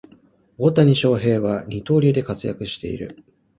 [0.57, 3.23] 大谷翔平は二刀流で活躍している